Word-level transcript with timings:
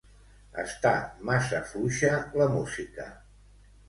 Està 0.61 0.93
massa 1.29 1.59
fluixa 1.73 2.09
la 2.41 2.47
música. 2.55 3.07